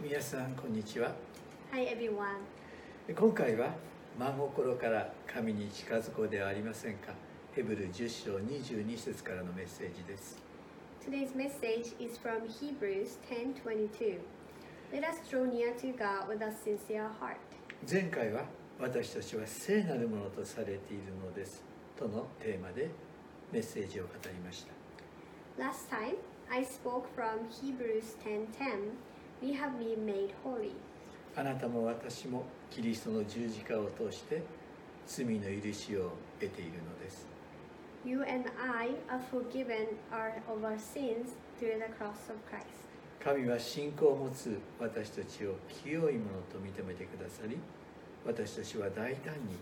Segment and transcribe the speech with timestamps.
[0.00, 1.12] 皆さんこんにちは
[1.72, 2.38] Hi everyone.
[3.14, 3.74] 今回は
[4.18, 7.12] 真心から神に近づこうではありませんか
[7.54, 10.38] ヘブル10章22節からのメッセージです
[11.04, 14.18] Today's message is from Hebrews 10:22.
[14.92, 17.36] Let us draw near to God with a sincere heart.
[17.90, 18.44] 前回は
[18.78, 21.64] 私たちは聖なるものとされているのです
[21.96, 22.90] とのテーマで
[23.52, 24.72] メッセージを語りました
[25.62, 26.16] Last time
[26.50, 28.92] I spoke from Hebrews 10:10.
[29.40, 30.72] We have been made holy.
[31.36, 34.42] あなたも私もキリストの十字架を通して
[35.06, 37.26] 罪の許しを得ているのです
[38.04, 42.88] You and I are forgiven our, of our sins through the cross of Christ.
[43.22, 47.58] 神は信仰を持つ私たちを清いものと認めてくださり
[48.24, 49.56] 私たちは大胆に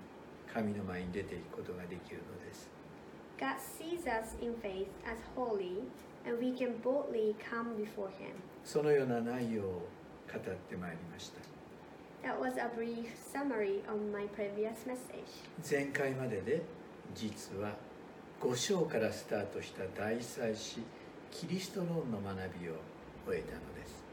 [0.53, 2.71] 神の前に出ていくことができるのです
[3.39, 5.83] God sees us in faith as holy,
[6.27, 8.35] and we can boldly come before Him.
[8.65, 9.89] そのような内容を
[10.33, 11.41] 語ってまいりました
[12.27, 15.25] That was a brief summary of my previous message.
[15.63, 16.63] 前回までで
[17.15, 17.77] 実は
[18.41, 20.83] 5章からスタートした大祭司
[21.31, 22.73] キリスト論の学びを
[23.27, 24.05] 終えたのです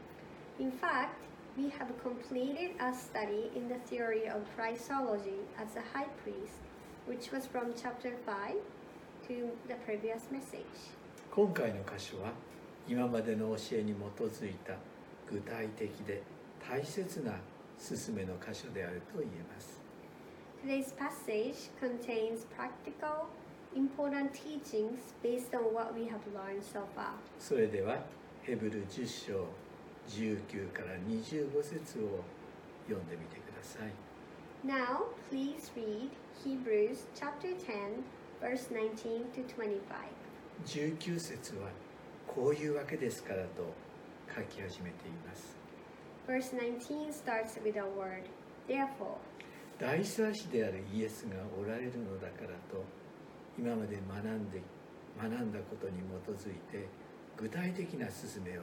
[0.60, 1.10] In fact,
[1.56, 6.62] we have completed a study in the theory of Christology as a high priest,
[7.08, 8.54] which was from chapter 5
[9.26, 10.94] to the previous message.
[11.34, 12.30] 今回の箇所は
[12.88, 14.74] 今までの教えに基づいた
[15.28, 16.22] 具体的で
[16.60, 17.32] 大切な
[17.76, 19.80] 勧めの箇所であると言えます
[20.64, 23.26] Today's passage contains practical,
[23.74, 27.14] important teachings based on what we have learned so far.
[27.40, 27.98] それでは
[28.44, 29.46] ヘブル10章
[30.08, 32.22] 19から25節を
[32.86, 33.90] 読んでみてください
[34.64, 36.10] Now, please read
[36.44, 38.04] Hebrews chapter 10,
[38.40, 40.23] verse 19 to 25.
[40.66, 41.68] 19節は
[42.26, 43.74] こういうわけですからと
[44.34, 45.56] 書き始めています
[46.26, 48.24] Verse 19 starts with a word,
[48.66, 49.18] therefore.
[49.78, 52.82] 大祭司であるイエスがおられるのだからと
[53.58, 54.62] 今まで学んで
[55.20, 56.88] 学んだことに基づいて
[57.36, 58.62] 具体的な勧めを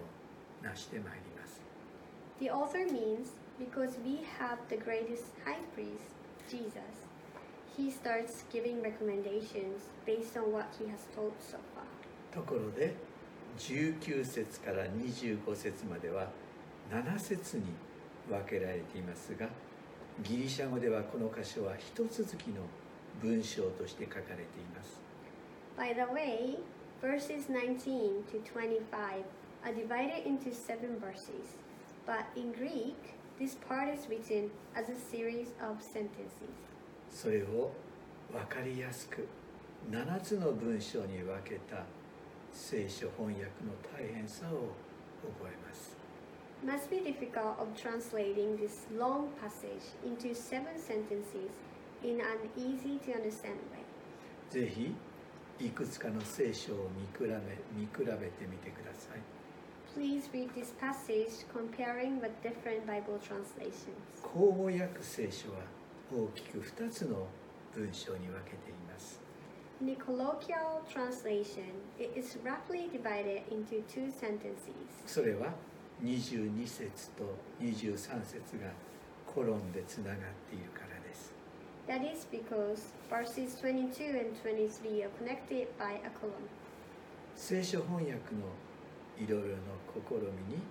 [0.63, 1.61] なしてまいります
[2.39, 6.09] The author means because we have the greatest high priest,
[6.49, 7.05] Jesus.
[7.77, 11.80] He starts giving recommendations based on what he has told so far.
[12.33, 12.95] ところで
[13.59, 16.29] 19節から25節までは
[16.91, 17.63] 7節に
[18.29, 19.47] 分けられていますが
[20.23, 22.61] ギリシャ語ではこの箇所は一続きの
[23.21, 24.99] 文章として書かれています
[25.77, 26.57] By the way,
[27.01, 29.23] verses 19 to 25
[29.63, 31.55] are divided into seven verses,
[32.05, 32.97] but in Greek,
[33.39, 36.51] this part is written as a series of sentences.
[37.09, 37.71] それを
[38.31, 39.27] 分かりやすく
[39.89, 41.83] 7つの文章に分けた
[42.53, 44.73] 聖書翻訳の大変さを
[45.39, 45.95] 覚えます
[46.63, 51.49] must be difficult of translating this long passage into seven sentences
[52.03, 53.81] in an easy to understand way.
[54.49, 54.93] ぜひ
[55.59, 57.27] いくつかの聖書を見比べ
[57.73, 59.21] 見比べてみてください
[59.95, 64.21] Please read this passage comparing with different Bible translations.
[64.21, 65.57] 口語訳聖書は
[66.11, 67.27] 大きく2つの
[67.73, 69.19] 文章に分けています
[69.81, 74.85] In the colloquial translation, it is roughly divided into two sentences.
[75.07, 75.55] それは
[76.03, 77.23] 22節と
[77.59, 78.69] 23節が
[79.25, 80.17] コロンでつながっ
[80.51, 81.33] ているからです
[81.87, 86.45] That is because verses 22 and 23 are connected by a colon.
[87.35, 88.53] 聖書翻訳の
[89.17, 89.63] いろいろな
[89.95, 90.13] 試
[90.47, 90.61] みに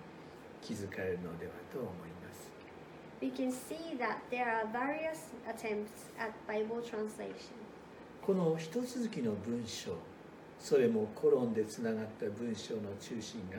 [0.61, 1.91] 気づかれるのではと思い
[2.23, 2.49] ます
[3.21, 7.70] We can see that there are various attempts at Bible translation.
[8.25, 9.93] この一続きの文章
[10.59, 13.57] それもコロンでつながった文章の中心が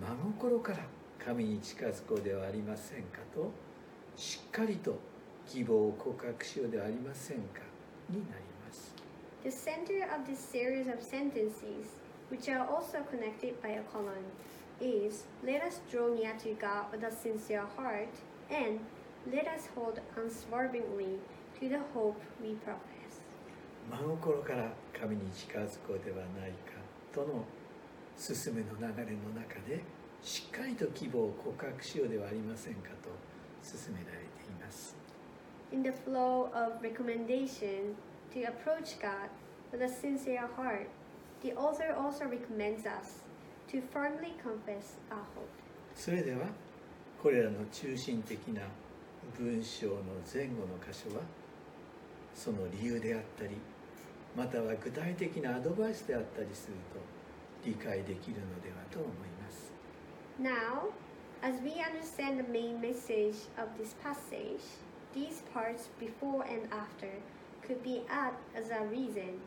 [0.00, 0.78] 真心から
[1.24, 3.52] 神に近づこうではありませんかと
[4.16, 4.98] しっかりと
[5.46, 7.60] 希望を告白しようではありませんか
[8.08, 8.92] になります
[9.44, 11.86] The center of this series of sentences,
[12.30, 14.26] which are also connected by a colon,
[14.80, 18.12] is let us draw near to God with a sincere heart
[18.50, 18.80] and
[19.32, 21.20] let us hold unswervingly
[21.60, 22.99] to the hope we profess.
[23.88, 26.80] 真心から神に近づこうではないか
[27.12, 27.44] との
[28.18, 29.82] 勧めの流れの中で
[30.22, 33.08] しっかりと希望を告白しようではありませんかと
[33.64, 34.94] 勧められています
[35.72, 37.94] In the flow of recommendation
[38.34, 39.30] to approach God
[39.72, 40.88] with a sincere heart,
[41.42, 43.22] the author also recommends us
[43.70, 45.48] to firmly confess our hope.
[45.94, 46.46] それでは
[47.22, 48.62] これらの中心的な
[49.38, 49.94] 文章の
[50.32, 51.22] 前後の箇所は
[52.42, 53.50] その理由であったり
[54.34, 57.00] または具体的なアドバイスであったりすると
[57.68, 59.12] 理解できるのではと思い
[59.44, 59.70] ます
[60.40, 60.88] Now,
[61.42, 64.60] As we understand the main message of this passage,
[65.14, 67.08] these parts before and after
[67.66, 69.40] could be added as a reason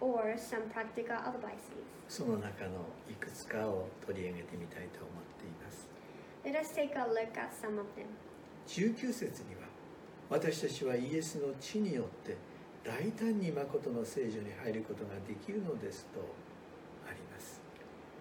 [0.00, 1.86] or some practical advices.
[2.08, 5.88] その中のいくつかを取り上げてみたいと思っています
[6.44, 8.06] Let us take a look at some of them.
[8.66, 9.59] 19節には
[10.30, 12.36] 私たちはイエスの地によって
[12.84, 16.20] 大胆に誠の聖女に入ることができるのですと
[17.04, 17.60] あります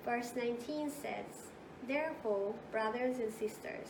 [0.04, 1.52] Verse 19 says,
[1.88, 3.88] Therefore, brothers and sisters,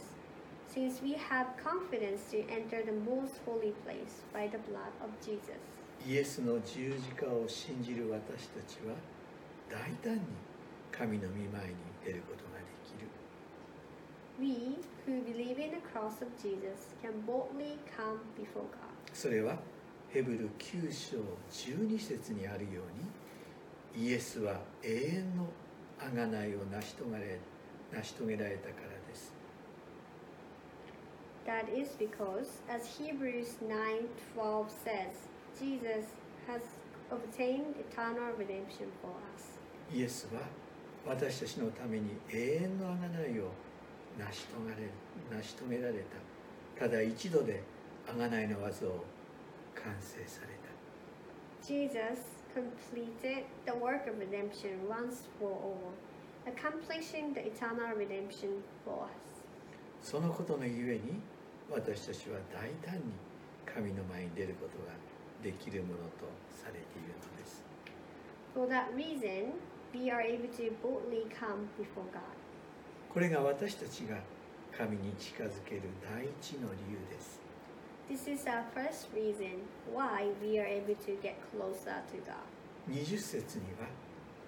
[0.67, 5.55] since we have confidence to enter the most holy place by the blood of Jesus,
[6.05, 8.95] イエスの十字架を信じる私たちは
[9.69, 10.21] 大胆に
[10.91, 12.48] 神の御前に出ること
[14.39, 18.89] we who believe in the cross of Jesus can boldly come before God.
[19.13, 19.57] それは
[20.09, 21.17] ヘブル9章
[21.51, 22.81] 12節にあるよ
[23.95, 25.47] うにイエスは永遠の
[25.99, 27.39] 贖いを成し遂げられ
[27.91, 29.33] 成し遂げられたからです
[31.45, 35.27] That is because, as Hebrews 9:12 says,
[35.57, 36.05] Jesus
[36.47, 36.61] has
[37.09, 39.57] obtained eternal redemption for us.
[39.91, 40.41] イエスは
[41.07, 43.51] 私たちのために永遠の贖いを
[44.19, 45.93] 成し遂げられ成し遂げられ
[46.75, 47.61] たただ一度で
[48.07, 49.03] 贖いの技を
[49.75, 50.69] 完成された
[51.65, 55.93] Jesus completed the work of redemption once for all,
[56.47, 59.11] accomplishing the eternal redemption for us.
[60.01, 61.19] そのことのゆえに
[61.69, 63.01] 私たちは大胆に
[63.65, 64.93] 神の前に出ることが
[65.43, 67.63] できるものとされているのです
[68.55, 69.53] For that reason,
[69.93, 72.38] we are able to boldly come before God.
[73.13, 74.17] これが私たちが
[74.77, 75.81] 神に近づける
[76.15, 77.39] 第一の理由です
[78.09, 79.61] This is our first reason
[79.93, 82.41] why we are able to get closer to God.
[82.89, 83.87] 20節には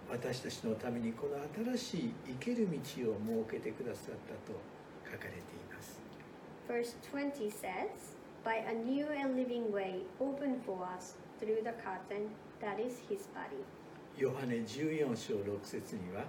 [0.09, 1.37] 私たちのためにこの
[1.77, 3.15] 新しい生ける道を
[3.45, 4.57] 設けてくださったと
[5.05, 5.41] 書かれてい
[5.73, 5.99] ます
[6.67, 12.29] Verse 20 says, By a new and living way opened for us through the curtain
[12.61, 13.63] that is his body.
[14.17, 16.25] ヨハネ14章6節には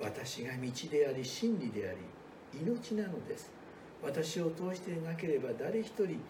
[0.00, 1.98] 私が道であり真理であり
[2.60, 3.50] 命なのです
[4.02, 6.20] 私を通してなければ誰一人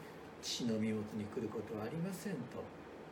[0.43, 2.59] 父の身元に来ることはありませんと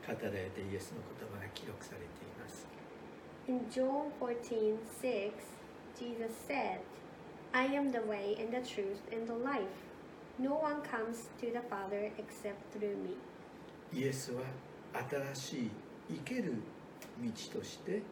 [0.06, 2.06] 語られてイエスの言葉が記録されてい
[2.40, 2.66] ます
[3.48, 5.32] In John 14 6,
[5.98, 6.78] Jesus said,
[7.52, 9.66] I am the way and the truth and the life.
[10.38, 13.16] No one comes to the Father except through me.
[13.92, 14.42] イエスは
[15.34, 15.70] 新しい
[16.10, 16.54] 生ける
[17.20, 18.02] 道として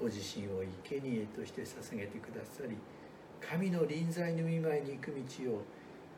[0.00, 2.76] ご自身を生贄として捧げてくださり
[3.40, 5.10] 神の臨在の御前に行く
[5.44, 5.62] 道を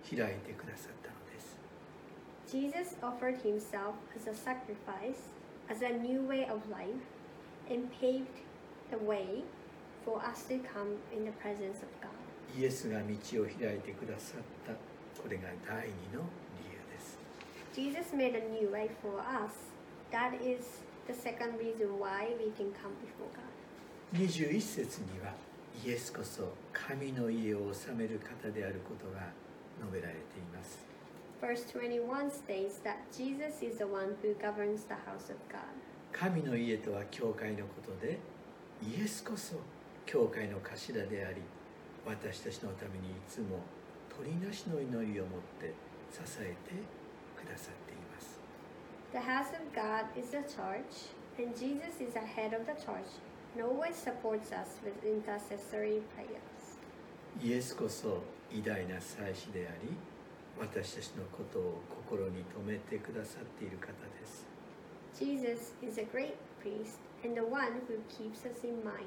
[0.09, 1.57] 開いてくださったのです
[2.51, 5.31] Jesus offered himself as a sacrifice,
[5.71, 6.91] as a new way of life,
[7.71, 8.27] and paved
[8.91, 9.45] the way
[10.05, 12.11] for us to come in the presence of God.
[12.59, 14.73] イエスが道を開いてくださった
[15.23, 16.25] これが第二の
[16.59, 17.19] 理由です
[17.73, 19.53] Jesus made a new way for us.
[20.11, 23.50] That is the second reason why we can come before God.
[24.13, 25.33] 21節には
[25.87, 29.31] イエスこそ神の家を治める方であることが
[29.79, 30.85] 述べられています
[31.41, 35.63] Verse 21 states that Jesus is the one who governs the house of God.
[36.13, 38.19] 神の家とは教会のことで
[38.83, 39.55] イエスこそ
[40.05, 41.41] 教会の頭であり
[42.05, 43.63] 私たちのためにいつも
[44.19, 45.73] 鳥なしの祈りを持って
[46.11, 46.75] 支えて
[47.41, 48.41] くださっています
[49.13, 53.07] The house of God is the church, and Jesus is the head of the church
[53.55, 56.79] and always supports us with intercessory prayers.
[57.43, 59.91] イエスこそ偉大な祭司であり
[60.59, 64.47] 私たちのことを心に留めてくださっている方です
[65.19, 69.07] Jesus is a great priest and the one who keeps us in mind.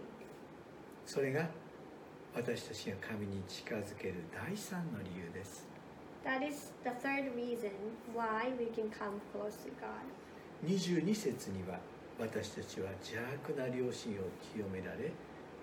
[1.06, 1.48] それが
[2.36, 5.68] 私たちが神に近づける第三の理由です
[6.24, 7.72] That is the third reason
[8.16, 10.08] why we can come close to God.
[10.66, 11.80] 22節には
[12.20, 15.12] 私たちは邪悪な良心を清められ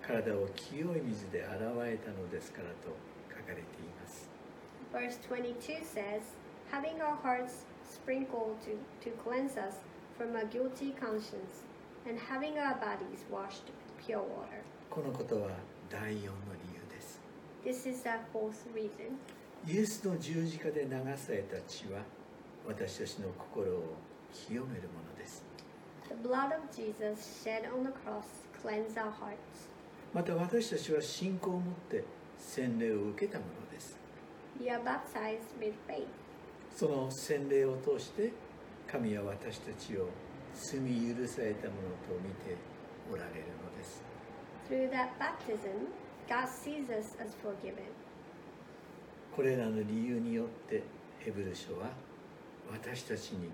[0.01, 2.91] 体を清い水で洗われたのですからと
[3.29, 3.63] 書かれてい
[4.01, 4.29] ます
[4.91, 6.21] Verse 22 says,
[6.69, 9.75] having our hearts sprinkled to, to cleanse us
[10.17, 11.63] from a guilty conscience,
[12.05, 14.61] and having our bodies washed with pure water.
[14.89, 15.51] このことは
[15.89, 16.31] 第四の
[16.67, 17.21] 理由です
[17.63, 19.15] This is the fourth reason.
[19.65, 22.01] イエスの十字架で流された血は
[22.67, 23.95] 私たちの心を
[24.33, 25.43] 清めるものです
[26.11, 28.25] The blood of Jesus shed on the cross
[28.61, 29.69] cleanse our hearts.
[30.13, 32.03] また私たちは信仰を持って
[32.37, 33.97] 洗礼を受けたものです
[34.59, 36.07] We are baptized with faith.
[36.75, 38.33] その洗礼を通して
[38.91, 40.09] 神は私たちを
[40.53, 42.57] 罪許されたものと見て
[43.09, 44.03] おられるのです
[44.69, 45.87] Through that baptism,
[46.27, 47.87] God sees us as forgiven.
[49.33, 50.83] これらの理由によって
[51.19, 51.91] ヘブル書は
[52.69, 53.49] 私たちに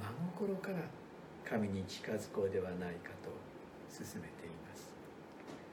[0.00, 0.78] 真心から
[1.48, 3.30] 神に近づこうではないかと
[3.88, 4.92] 進めています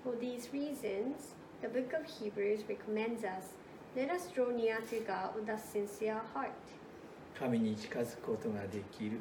[0.04, 3.54] For these reasons, the book of Hebrews recommends us
[3.96, 6.52] let us draw near to God with a sincere heart.
[7.38, 9.20] 神に近づくことができる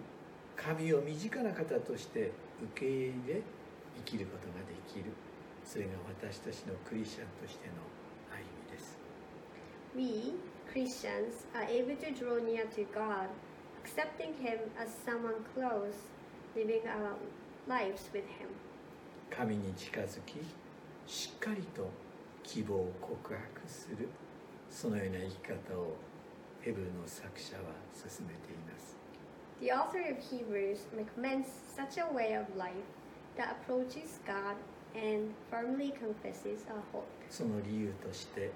[0.56, 2.32] 神を身近な方として
[2.74, 3.42] 受け入れ
[3.96, 5.12] 生きることができる
[5.64, 7.74] それが私たちのクリスチャンとしての
[8.30, 8.98] 歩みです
[9.96, 10.34] We,
[10.72, 13.28] Christians, are able to draw near to God,
[13.82, 15.94] accepting Him as someone close,
[16.56, 17.16] living our
[17.66, 18.48] lives with Him.
[19.30, 20.34] 神に近づき
[21.06, 21.90] しっかりと
[22.44, 24.08] 希望を告白する
[24.70, 25.96] そのような生き方を
[26.60, 28.96] ヘブルの作者は進めています
[29.60, 32.74] The author of Hebrews recommends such a way of life
[33.36, 34.56] that approaches God
[34.94, 37.04] and firmly confesses our hope.
[37.30, 38.52] その理由として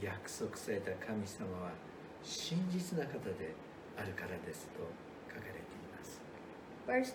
[0.00, 1.72] 約束された神様は
[2.22, 3.54] 真実な方で
[3.96, 4.86] あるからですと
[6.90, 7.12] Verse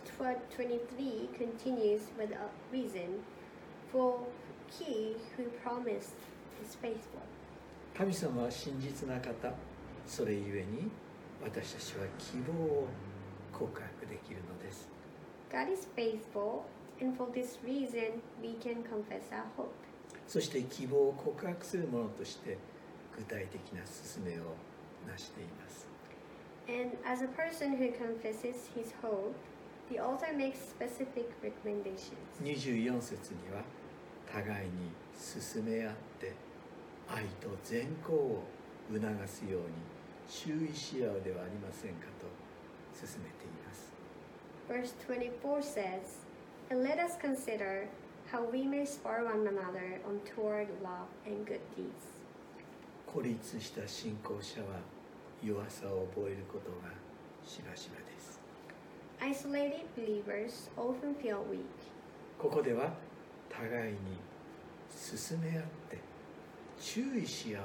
[0.56, 3.20] 23 continues with a reason
[3.92, 4.22] for
[4.80, 6.16] he who promised
[6.64, 7.20] is faithful.
[7.94, 9.54] 神様は真実な方
[10.08, 10.90] それゆえに
[11.44, 12.88] 私たちは希望を
[13.52, 14.88] 告白できるのです
[15.52, 16.64] God is faithful,
[17.02, 19.74] and for this reason we can confess our hope.
[20.26, 22.58] そして希望を告白するものとして
[23.18, 24.56] 具体的な勧めを
[25.06, 25.86] なしています
[26.70, 29.36] And as a person who confesses his hope,
[29.90, 32.18] the author makes specific recommendations.
[32.44, 33.64] 24節には
[34.32, 36.34] 互いに進め合って
[37.08, 38.44] 愛と善行を
[38.92, 39.68] 促すように
[40.28, 42.28] 注意し合うではありませんかと
[42.96, 43.92] 進めています
[44.68, 46.26] Verse 24 says,
[46.72, 47.88] And let us consider
[48.32, 52.16] how we may spur one another on toward love and good deeds.
[53.06, 54.80] 孤立した信仰者は
[55.44, 56.92] 弱さを覚えることが
[57.46, 58.35] しばしばです
[59.22, 61.66] Isolated believers often feel weak.
[62.38, 62.94] ここでは
[63.50, 63.98] 互いに
[64.90, 65.98] 進め合って
[66.80, 67.64] 注意し合う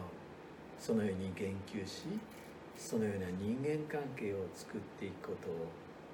[0.78, 2.02] そのように言及し
[2.76, 5.66] そのような人間関係を作っていくことを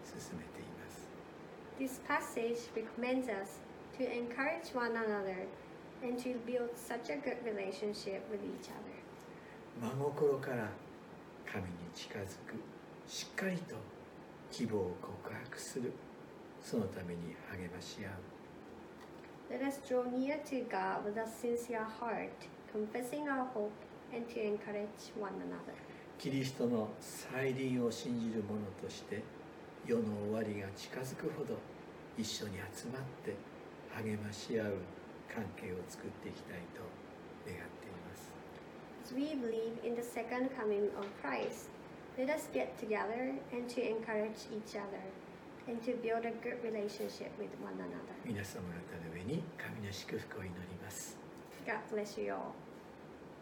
[0.04, 1.06] 進めています
[1.78, 3.60] This passage recommends us
[3.98, 5.46] to encourage one another
[6.02, 8.96] and to build such a good relationship with each other.
[9.80, 10.70] 真心から
[11.44, 12.56] 神に近づく
[13.06, 13.76] しっかりと
[14.50, 15.92] 希望を告白する
[16.62, 18.12] そのために励まし合う
[19.48, 22.32] Let us draw near to God with a sincere heart,
[22.72, 23.70] confessing our hope
[24.12, 25.74] and to encourage one another.
[26.18, 29.22] キリストの再臨を信じる者として
[29.86, 31.58] 世の終わりが近づくほど
[32.18, 33.36] 一緒に集まって
[34.02, 34.74] 励まし合う
[35.32, 36.82] 関係を作っていきたいと
[37.46, 38.32] 願っています
[39.04, 41.68] As we believe in the second coming of Christ,
[42.17, 45.03] let us get together and to encourage each other
[45.67, 48.15] and to build a good relationship with one another.
[48.25, 51.17] 皆様方の上に神の祝福を祈ります
[51.65, 52.53] God bless you all.